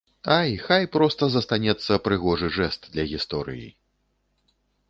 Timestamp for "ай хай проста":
0.35-1.23